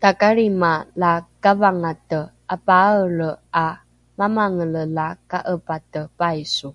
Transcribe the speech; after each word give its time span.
takalrima 0.00 0.72
la 1.00 1.12
kavangate 1.42 2.20
apaaelre 2.54 3.30
’a 3.64 3.66
mamangele 4.18 4.82
la 4.96 5.06
ka’epate 5.30 6.00
paiso 6.18 6.68